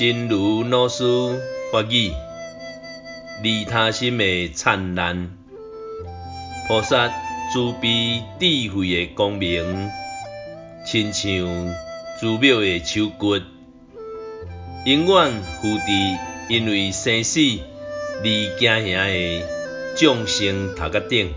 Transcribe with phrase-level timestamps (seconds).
[0.00, 1.04] 真如老师
[1.70, 2.10] 法语，
[3.42, 5.36] 利他心的灿烂，
[6.66, 7.08] 菩萨
[7.52, 9.90] 慈悲智慧的光明，
[10.86, 11.34] 亲像
[12.18, 13.34] 寺庙的树骨，
[14.86, 15.84] 永远扶持
[16.48, 17.38] 因为生死
[18.20, 19.42] 而惊吓的
[19.96, 21.34] 众生头壳顶，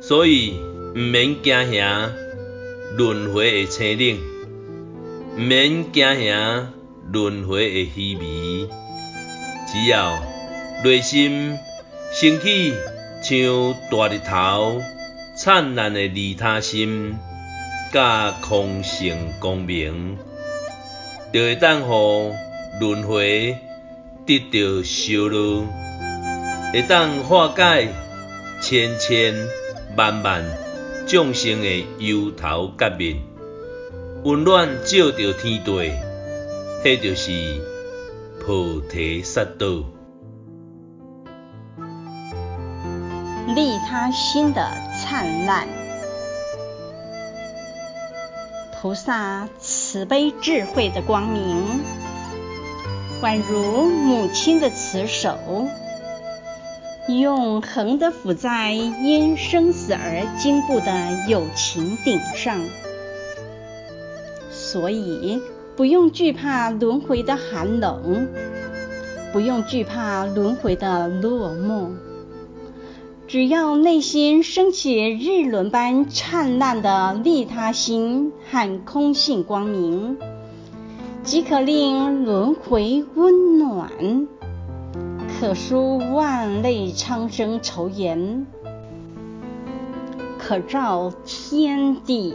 [0.00, 0.54] 所以
[0.92, 2.10] 毋免惊吓
[2.96, 4.18] 轮回的青冷，
[5.36, 6.72] 毋免惊吓
[7.10, 8.68] 轮回的虚迷，
[9.66, 10.22] 只要
[10.84, 11.56] 内心
[12.12, 12.74] 升起
[13.22, 14.82] 像大日头
[15.34, 17.16] 灿烂的利他心，
[17.92, 20.18] 甲空性光明，
[21.32, 22.34] 就会当互
[22.78, 23.56] 轮回
[24.26, 25.66] 得到烧脑，
[26.74, 27.88] 会当化解
[28.60, 29.34] 千千
[29.96, 30.44] 万万
[31.06, 33.16] 众生的忧头结面，
[34.24, 35.90] 温暖照着天地，
[36.84, 37.60] 迄就是
[38.40, 39.84] 菩提萨埵。
[43.54, 45.66] 利他心的灿烂，
[48.80, 51.82] 菩萨慈悲智慧的光明，
[53.22, 55.36] 宛如母亲的慈手，
[57.08, 62.60] 永恒的抚在因生死而经步的友情顶上，
[64.52, 65.42] 所以
[65.78, 68.26] 不用惧怕轮回的寒冷，
[69.32, 71.90] 不用惧怕轮回的落寞。
[73.28, 80.18] 只要内心升起日轮般灿烂的利他心和空性光明，
[81.22, 84.26] 即可令轮回温暖，
[85.38, 88.48] 可纾万类苍生愁颜，
[90.40, 92.34] 可照天地，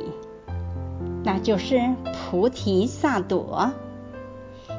[1.25, 1.81] 那就是
[2.33, 3.73] 菩提萨埵。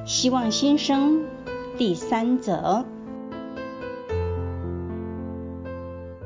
[0.05, 1.25] 希望新生
[1.79, 2.85] 第三则。